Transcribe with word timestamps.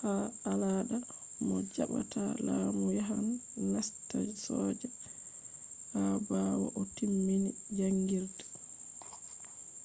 ha 0.00 0.12
alada 0.50 0.98
mo 1.46 1.56
jaɓɓata 1.74 2.20
lamu 2.46 2.86
yahan 2.98 3.26
nasta 3.72 4.18
soja 4.44 4.88
ha 5.92 6.02
ɓawo 6.28 6.66
o 6.80 6.82
timmin 6.96 7.44
jaangirde 7.76 8.44